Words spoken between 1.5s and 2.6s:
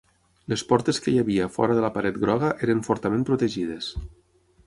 fora de la paret groga